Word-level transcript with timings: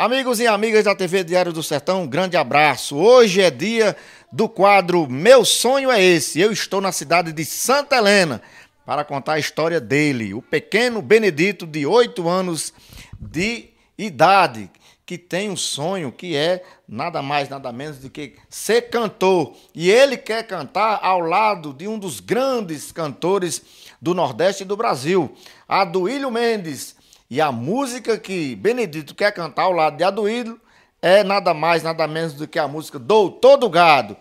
Amigos 0.00 0.40
e 0.40 0.46
amigas 0.46 0.84
da 0.84 0.94
TV 0.94 1.22
Diário 1.22 1.52
do 1.52 1.62
Sertão, 1.62 2.04
um 2.04 2.06
grande 2.08 2.34
abraço. 2.34 2.96
Hoje 2.96 3.42
é 3.42 3.50
dia 3.50 3.94
do 4.32 4.48
quadro 4.48 5.06
Meu 5.06 5.44
Sonho 5.44 5.90
é 5.90 6.02
Esse. 6.02 6.40
Eu 6.40 6.50
estou 6.50 6.80
na 6.80 6.90
cidade 6.90 7.34
de 7.34 7.44
Santa 7.44 7.98
Helena 7.98 8.40
para 8.86 9.04
contar 9.04 9.34
a 9.34 9.38
história 9.38 9.78
dele, 9.78 10.32
o 10.32 10.40
pequeno 10.40 11.02
Benedito, 11.02 11.66
de 11.66 11.84
8 11.84 12.26
anos 12.26 12.72
de 13.20 13.68
idade, 13.98 14.70
que 15.04 15.18
tem 15.18 15.50
um 15.50 15.56
sonho 15.56 16.10
que 16.10 16.34
é 16.34 16.64
nada 16.88 17.20
mais, 17.20 17.50
nada 17.50 17.70
menos 17.70 17.98
do 17.98 18.08
que 18.08 18.36
ser 18.48 18.88
cantor. 18.88 19.54
E 19.74 19.90
ele 19.90 20.16
quer 20.16 20.46
cantar 20.46 20.98
ao 21.02 21.20
lado 21.20 21.74
de 21.74 21.86
um 21.86 21.98
dos 21.98 22.20
grandes 22.20 22.90
cantores 22.90 23.60
do 24.00 24.14
Nordeste 24.14 24.64
do 24.64 24.78
Brasil, 24.78 25.30
Aduílio 25.68 26.30
Mendes. 26.30 26.98
E 27.30 27.40
a 27.40 27.52
música 27.52 28.18
que 28.18 28.56
Benedito 28.56 29.14
quer 29.14 29.30
cantar 29.32 29.62
ao 29.62 29.72
lado 29.72 29.96
de 29.96 30.02
Aduílio 30.02 30.60
é 31.00 31.22
nada 31.22 31.54
mais, 31.54 31.80
nada 31.80 32.08
menos 32.08 32.34
do 32.34 32.48
que 32.48 32.58
a 32.58 32.66
música 32.66 32.98
Doutor 32.98 33.56
do 33.56 33.70
Gado. 33.70 34.16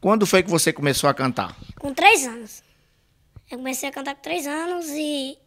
Quando 0.00 0.26
foi 0.26 0.42
que 0.42 0.50
você 0.50 0.72
começou 0.72 1.08
a 1.08 1.14
cantar? 1.14 1.56
Com 1.78 1.94
três 1.94 2.26
anos. 2.26 2.64
Eu 3.48 3.58
comecei 3.58 3.88
a 3.88 3.92
cantar 3.92 4.16
com 4.16 4.22
três 4.22 4.44
anos 4.44 4.86
e. 4.88 5.38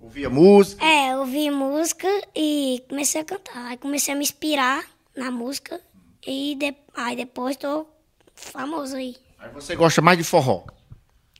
Ouvia 0.00 0.30
música? 0.30 0.82
É, 0.82 1.14
ouvi 1.14 1.50
música 1.50 2.08
e 2.34 2.82
comecei 2.88 3.20
a 3.20 3.24
cantar. 3.24 3.66
Aí 3.66 3.76
comecei 3.76 4.14
a 4.14 4.16
me 4.16 4.22
inspirar 4.22 4.82
na 5.14 5.30
música 5.30 5.78
e 6.26 6.54
de... 6.54 6.74
aí 6.94 7.14
depois 7.14 7.56
tô 7.56 7.86
famoso 8.34 8.96
aí. 8.96 9.16
Aí 9.38 9.50
você 9.50 9.76
gosta 9.76 10.00
mais 10.00 10.16
de 10.16 10.24
forró? 10.24 10.64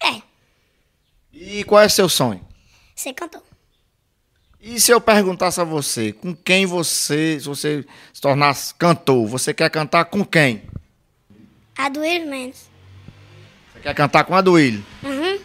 É. 0.03 0.21
E 1.33 1.65
qual 1.65 1.81
é 1.81 1.89
seu 1.89 2.11
sonho? 2.11 2.47
Ser 2.95 3.15
cantor. 3.15 3.43
E 4.67 4.81
se 4.81 4.91
eu 4.91 4.99
perguntasse 4.99 5.61
a 5.61 5.65
você, 5.65 6.11
com 6.11 6.35
quem 6.35 6.65
você, 6.65 7.39
se 7.39 7.47
você 7.47 7.85
se 8.15 8.19
tornasse 8.19 8.73
cantor, 8.73 9.27
você 9.27 9.53
quer 9.53 9.69
cantar 9.69 10.07
com 10.07 10.25
quem? 10.25 10.63
Aduílio 11.77 12.27
Mendes. 12.27 12.71
Você 13.75 13.81
quer 13.81 13.95
cantar 13.95 14.25
com 14.25 14.35
a 14.35 14.41
Duílio? 14.41 14.83
Uhum. 15.03 15.39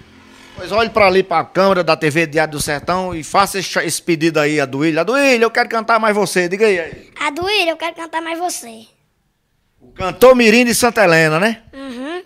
Pois 0.56 0.72
olhe 0.72 0.90
para 0.90 1.08
ali 1.08 1.22
para 1.22 1.40
a 1.42 1.44
câmera 1.44 1.84
da 1.84 1.98
TV 1.98 2.28
Diário 2.28 2.54
do 2.54 2.62
Sertão 2.62 3.14
e 3.14 3.22
faça 3.22 3.60
esse, 3.60 3.78
esse 3.80 4.02
pedido 4.02 4.40
aí, 4.40 4.58
Aduílio. 4.58 5.02
Aduílio, 5.02 5.44
eu 5.44 5.52
quero 5.52 5.68
cantar 5.68 6.00
mais 6.00 6.16
você, 6.16 6.48
diga 6.48 6.66
aí. 6.66 6.80
aí. 6.80 7.12
Aduílio, 7.20 7.72
eu 7.72 7.78
quero 7.78 7.98
cantar 7.98 8.22
mais 8.22 8.40
você. 8.40 8.86
O 9.82 9.92
cantor 9.92 10.34
Mirim 10.34 10.64
de 10.64 10.74
Santa 10.74 11.04
Helena, 11.04 11.42
né? 11.42 11.62
Uhum. 11.74 12.24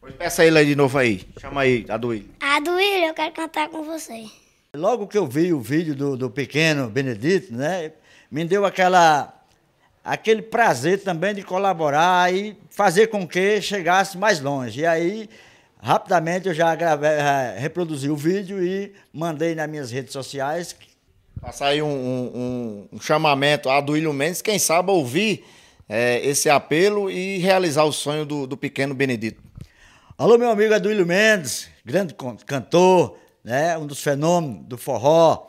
Pois 0.00 0.12
peça 0.14 0.44
ele 0.44 0.58
aí 0.58 0.66
de 0.66 0.74
novo 0.74 0.98
aí. 0.98 1.24
Chama 1.40 1.60
aí, 1.60 1.86
Aduílio. 1.88 2.28
Aduílio, 2.40 3.06
eu 3.06 3.14
quero 3.14 3.30
cantar 3.30 3.68
com 3.68 3.84
você. 3.84 4.24
Logo 4.78 5.08
que 5.08 5.18
eu 5.18 5.26
vi 5.26 5.52
o 5.52 5.60
vídeo 5.60 5.92
do, 5.92 6.16
do 6.16 6.30
pequeno 6.30 6.88
Benedito, 6.88 7.52
né, 7.52 7.90
me 8.30 8.44
deu 8.44 8.64
aquela, 8.64 9.34
aquele 10.04 10.40
prazer 10.40 11.02
também 11.02 11.34
de 11.34 11.42
colaborar 11.42 12.32
e 12.32 12.56
fazer 12.70 13.08
com 13.08 13.26
que 13.26 13.60
chegasse 13.60 14.16
mais 14.16 14.40
longe. 14.40 14.82
E 14.82 14.86
aí, 14.86 15.28
rapidamente, 15.82 16.46
eu 16.46 16.54
já 16.54 16.72
gravei, 16.76 17.10
reproduzi 17.56 18.08
o 18.08 18.14
vídeo 18.14 18.62
e 18.62 18.92
mandei 19.12 19.52
nas 19.56 19.68
minhas 19.68 19.90
redes 19.90 20.12
sociais. 20.12 20.76
Passar 21.40 21.66
aí 21.68 21.82
um, 21.82 21.88
um, 21.88 22.88
um 22.92 23.00
chamamento 23.00 23.68
a 23.68 23.78
Aduílio 23.78 24.12
Mendes, 24.12 24.40
quem 24.40 24.60
sabe 24.60 24.92
ouvir 24.92 25.44
é, 25.88 26.24
esse 26.24 26.48
apelo 26.48 27.10
e 27.10 27.38
realizar 27.38 27.82
o 27.82 27.90
sonho 27.90 28.24
do, 28.24 28.46
do 28.46 28.56
pequeno 28.56 28.94
Benedito. 28.94 29.42
Alô, 30.16 30.38
meu 30.38 30.50
amigo 30.50 30.72
Aduílio 30.72 31.04
Mendes, 31.04 31.68
grande 31.84 32.14
cantor, 32.46 33.18
né? 33.48 33.78
um 33.78 33.86
dos 33.86 34.02
fenômenos 34.02 34.66
do 34.66 34.76
forró, 34.76 35.46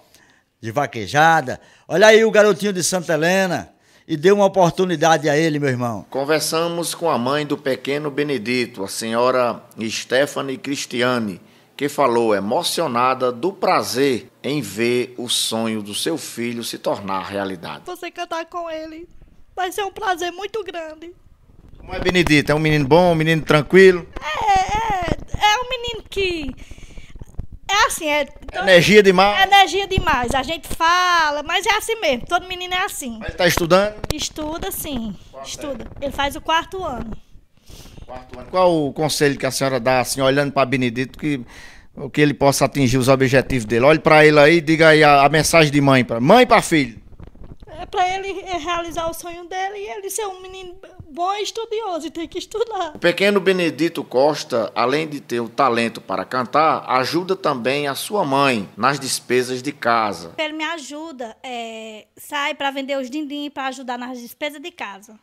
de 0.61 0.71
vaquejada. 0.71 1.59
Olha 1.85 2.07
aí 2.07 2.23
o 2.23 2.31
garotinho 2.31 2.71
de 2.71 2.81
Santa 2.81 3.13
Helena 3.13 3.73
e 4.07 4.15
deu 4.15 4.35
uma 4.35 4.45
oportunidade 4.45 5.29
a 5.29 5.37
ele, 5.37 5.59
meu 5.59 5.69
irmão. 5.69 6.05
Conversamos 6.09 6.95
com 6.95 7.09
a 7.09 7.17
mãe 7.17 7.45
do 7.45 7.57
pequeno 7.57 8.09
Benedito, 8.09 8.85
a 8.85 8.87
senhora 8.87 9.61
Stephanie 9.89 10.57
Cristiane, 10.57 11.41
que 11.75 11.89
falou 11.89 12.33
emocionada 12.33 13.33
do 13.33 13.51
prazer 13.51 14.31
em 14.41 14.61
ver 14.61 15.13
o 15.17 15.27
sonho 15.27 15.83
do 15.83 15.93
seu 15.93 16.17
filho 16.17 16.63
se 16.63 16.77
tornar 16.77 17.25
realidade. 17.25 17.83
Você 17.85 18.09
cantar 18.09 18.45
com 18.45 18.69
ele 18.69 19.09
vai 19.53 19.73
ser 19.73 19.83
um 19.83 19.91
prazer 19.91 20.31
muito 20.31 20.63
grande. 20.63 21.13
Como 21.77 21.93
é 21.93 21.99
Benedito? 21.99 22.49
É 22.49 22.55
um 22.55 22.59
menino 22.59 22.87
bom, 22.87 23.11
um 23.11 23.15
menino 23.15 23.41
tranquilo? 23.41 24.07
É, 24.21 24.49
é, 24.49 25.53
é 25.53 25.59
um 25.59 25.69
menino 25.69 26.03
que 26.09 26.55
é 27.69 27.85
assim, 27.85 28.09
é. 28.09 28.27
Energia 28.53 29.03
demais. 29.03 29.43
Energia 29.43 29.87
demais. 29.87 30.33
A 30.33 30.43
gente 30.43 30.67
fala, 30.67 31.43
mas 31.43 31.65
é 31.65 31.77
assim 31.77 31.95
mesmo. 31.99 32.25
Todo 32.25 32.47
menino 32.47 32.73
é 32.73 32.83
assim. 32.83 33.17
Mas 33.19 33.35
tá 33.35 33.47
estudando? 33.47 33.95
Estuda, 34.13 34.71
sim. 34.71 35.15
Qual 35.31 35.43
Estuda. 35.43 35.85
É? 36.01 36.05
Ele 36.05 36.11
faz 36.11 36.35
o 36.35 36.41
quarto 36.41 36.83
ano. 36.83 37.11
Quarto 38.05 38.39
ano. 38.39 38.47
Qual 38.49 38.87
o 38.87 38.93
conselho 38.93 39.37
que 39.37 39.45
a 39.45 39.51
senhora 39.51 39.79
dá, 39.79 39.99
assim, 39.99 40.21
olhando 40.21 40.51
para 40.51 40.65
Benedito, 40.65 41.17
que, 41.17 41.41
que 42.11 42.21
ele 42.21 42.33
possa 42.33 42.65
atingir 42.65 42.97
os 42.97 43.07
objetivos 43.07 43.65
dele? 43.65 43.85
Olhe 43.85 43.99
para 43.99 44.25
ele 44.25 44.39
aí 44.39 44.57
e 44.57 44.61
diga 44.61 44.89
aí 44.89 45.03
a, 45.03 45.23
a 45.23 45.29
mensagem 45.29 45.71
de 45.71 45.79
mãe 45.79 46.03
para 46.03 46.19
mãe 46.19 46.45
para 46.45 46.61
filho 46.61 46.97
é 46.97 47.08
para 47.89 48.07
ele 48.15 48.33
realizar 48.41 49.09
o 49.09 49.13
sonho 49.13 49.45
dele 49.45 49.77
e 49.77 49.89
ele 49.89 50.09
ser 50.09 50.25
um 50.27 50.41
menino 50.41 50.75
bom 51.09 51.33
e 51.35 51.43
estudioso 51.43 52.07
e 52.07 52.11
tem 52.11 52.27
que 52.27 52.39
estudar. 52.39 52.95
O 52.95 52.99
pequeno 52.99 53.39
Benedito 53.39 54.03
Costa, 54.03 54.71
além 54.75 55.07
de 55.07 55.19
ter 55.19 55.39
o 55.39 55.49
talento 55.49 55.99
para 55.99 56.23
cantar, 56.23 56.85
ajuda 56.89 57.35
também 57.35 57.87
a 57.87 57.95
sua 57.95 58.23
mãe 58.23 58.69
nas 58.77 58.99
despesas 58.99 59.61
de 59.61 59.71
casa. 59.71 60.33
Ele 60.37 60.53
me 60.53 60.63
ajuda, 60.63 61.35
é, 61.43 62.07
sai 62.15 62.53
para 62.53 62.71
vender 62.71 62.97
os 62.97 63.09
dindim 63.09 63.49
para 63.49 63.67
ajudar 63.67 63.97
nas 63.97 64.19
despesas 64.19 64.61
de 64.61 64.71
casa. 64.71 65.19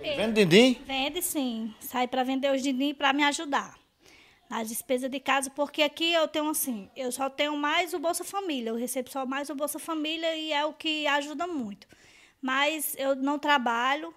Ele 0.00 0.16
vende 0.16 0.44
dindim? 0.44 0.80
Vende 0.86 1.22
sim, 1.22 1.74
sai 1.80 2.06
para 2.06 2.22
vender 2.22 2.52
os 2.54 2.62
dindim 2.62 2.94
para 2.94 3.12
me 3.12 3.24
ajudar 3.24 3.81
as 4.52 4.68
despesas 4.68 5.10
de 5.10 5.18
casa, 5.18 5.50
porque 5.50 5.82
aqui 5.82 6.12
eu 6.12 6.28
tenho 6.28 6.48
assim, 6.50 6.90
eu 6.94 7.10
só 7.10 7.30
tenho 7.30 7.56
mais 7.56 7.94
o 7.94 7.98
Bolsa 7.98 8.22
Família, 8.22 8.68
eu 8.68 8.76
recebo 8.76 9.10
só 9.10 9.24
mais 9.24 9.48
o 9.48 9.54
Bolsa 9.54 9.78
Família 9.78 10.36
e 10.36 10.52
é 10.52 10.64
o 10.64 10.74
que 10.74 11.06
ajuda 11.06 11.46
muito. 11.46 11.86
Mas 12.40 12.94
eu 12.98 13.16
não 13.16 13.38
trabalho, 13.38 14.14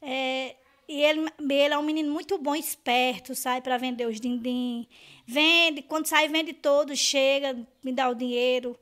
é, 0.00 0.54
e 0.88 1.02
ele, 1.02 1.26
ele 1.40 1.74
é 1.74 1.78
um 1.78 1.82
menino 1.82 2.12
muito 2.12 2.38
bom, 2.38 2.54
esperto, 2.54 3.34
sai 3.34 3.60
para 3.60 3.76
vender 3.76 4.06
os 4.06 4.20
dindim, 4.20 4.86
vende, 5.26 5.82
quando 5.82 6.06
sai 6.06 6.28
vende 6.28 6.52
todos, 6.52 6.96
chega, 6.98 7.56
me 7.82 7.92
dá 7.92 8.08
o 8.08 8.14
dinheiro. 8.14 8.78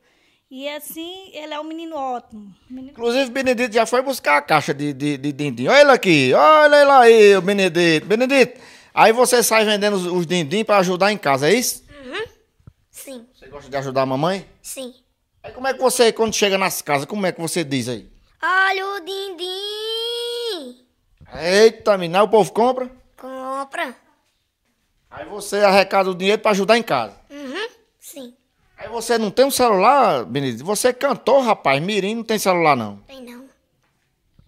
E 0.51 0.69
assim, 0.69 1.31
ele 1.33 1.55
é 1.55 1.59
um 1.59 1.65
menino 1.65 1.97
ótimo. 1.97 2.55
Menino... 2.69 2.93
Inclusive, 2.93 3.31
Benedito 3.31 3.75
já 3.75 3.87
foi 3.87 4.03
buscar 4.03 4.37
a 4.37 4.43
caixa 4.43 4.75
de, 4.75 4.93
de, 4.93 5.17
de 5.17 5.33
dindim. 5.33 5.67
Olha 5.67 5.81
ele 5.81 5.91
aqui, 5.91 6.33
olha 6.35 6.83
ele 6.83 6.91
aí, 6.91 7.37
o 7.37 7.43
Benedito. 7.43 8.07
Benedito, 8.07 8.61
Aí 8.95 9.13
você 9.13 9.43
sai 9.43 9.65
vendendo 9.65 9.95
os, 9.95 10.07
os 10.07 10.25
dindim 10.25 10.65
para 10.65 10.79
ajudar 10.79 11.11
em 11.11 11.19
casa, 11.19 11.49
é 11.51 11.53
isso? 11.53 11.83
Uhum. 11.91 12.25
Sim. 12.93 13.27
Você 13.35 13.49
gosta 13.49 13.69
de 13.69 13.77
ajudar 13.77 14.03
a 14.03 14.07
mamãe? 14.07 14.49
Sim. 14.63 14.95
Aí 15.43 15.51
como 15.51 15.67
é 15.67 15.75
que 15.75 15.81
você, 15.81 16.13
quando 16.13 16.33
chega 16.33 16.57
nas 16.57 16.81
casas, 16.81 17.05
como 17.05 17.27
é 17.27 17.33
que 17.33 17.41
você 17.41 17.65
diz 17.65 17.89
aí? 17.89 18.09
Olha 18.41 18.87
o 18.87 19.01
dindim. 19.01 20.85
Eita, 21.35 21.99
menina, 21.99 22.23
o 22.23 22.29
povo 22.29 22.53
compra? 22.53 22.89
Compra. 23.17 23.97
Aí 25.11 25.27
você 25.27 25.57
arrecada 25.57 26.11
o 26.11 26.15
dinheiro 26.15 26.41
para 26.41 26.53
ajudar 26.53 26.79
em 26.79 26.83
casa? 26.83 27.17
Uhum. 27.29 27.69
Sim. 27.99 28.33
Aí 28.79 28.89
você 28.89 29.19
não 29.19 29.31
tem 29.33 29.45
um 29.45 29.51
celular, 29.51 30.25
Benedito? 30.25 30.65
Você 30.65 30.93
cantou, 30.93 31.41
rapaz. 31.41 31.83
Mirim 31.83 32.15
não 32.15 32.23
tem 32.23 32.39
celular, 32.39 32.77
não. 32.77 32.99
Tem 33.09 33.21
não. 33.23 33.45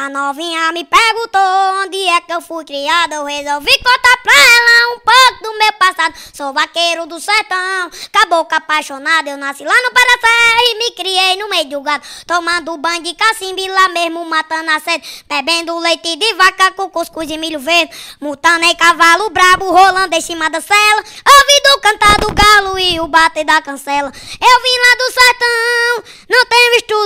A 0.00 0.08
novinha 0.08 0.70
me 0.70 0.84
perguntou 0.84 1.82
onde 1.82 1.98
é 2.06 2.20
que 2.20 2.32
eu 2.32 2.40
fui 2.40 2.64
criada. 2.64 3.16
Eu 3.16 3.24
resolvi 3.24 3.76
contar 3.78 4.16
pra 4.22 4.32
ela 4.32 4.94
um 4.94 5.00
pouco 5.00 5.42
do 5.42 5.58
meu 5.58 5.72
passado. 5.72 6.14
Sou 6.32 6.52
vaqueiro 6.52 7.04
do 7.04 7.18
sertão, 7.18 7.90
caboclo 8.12 8.56
apaixonado. 8.56 9.26
Eu 9.26 9.36
nasci 9.36 9.64
lá 9.64 9.74
no 9.74 9.90
Paracé 9.90 10.70
e 10.70 10.78
me 10.78 10.90
criei 10.92 11.36
no 11.38 11.48
meio 11.48 11.68
do 11.70 11.80
gado. 11.80 12.06
Tomando 12.28 12.76
banho 12.76 13.02
de 13.02 13.12
cacimbi 13.12 13.66
lá 13.66 13.88
mesmo, 13.88 14.24
matando 14.24 14.70
a 14.70 14.78
sede. 14.78 15.24
Bebendo 15.28 15.76
leite 15.80 16.14
de 16.14 16.34
vaca 16.34 16.70
com 16.70 16.88
cuscuz 16.90 17.28
e 17.28 17.36
milho 17.36 17.58
verde. 17.58 17.92
Mutando 18.20 18.66
em 18.66 18.76
cavalo 18.76 19.30
brabo, 19.30 19.72
rolando 19.72 20.14
em 20.14 20.20
cima 20.20 20.48
da 20.48 20.60
cela. 20.60 21.02
Ouvindo 21.02 21.80
cantar 21.82 22.18
do 22.20 22.32
galo 22.32 22.78
e 22.78 23.00
o 23.00 23.08
bater 23.08 23.44
da 23.44 23.60
cancela. 23.60 24.12
Eu 24.12 24.62
vim 24.62 24.78
lá 24.78 24.96
do 24.96 25.12
sertão, 25.12 26.04
não 26.30 26.46
tenho 26.46 26.74
estudo. 26.76 26.97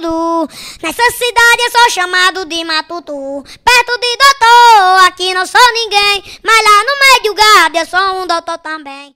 Nessa 0.83 1.11
cidade 1.11 1.63
eu 1.65 1.71
sou 1.71 1.91
chamado 1.91 2.45
de 2.45 2.65
matutu. 2.65 3.43
Perto 3.65 4.01
de 4.01 4.17
doutor, 4.17 5.07
aqui 5.07 5.35
não 5.35 5.47
sou 5.47 5.73
ninguém. 5.73 6.41
Mas 6.45 6.65
lá 6.65 6.85
no 6.85 6.99
meio 7.01 7.23
do 7.25 7.35
gado 7.35 7.79
eu 7.79 7.87
sou 7.87 8.23
um 8.23 8.27
doutor 8.27 8.59
também. 8.59 9.11